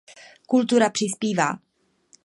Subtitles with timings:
[0.45, 1.59] Kultura přispívá.